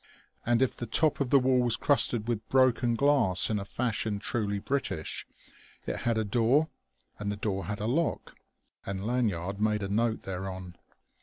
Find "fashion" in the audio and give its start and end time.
3.65-4.17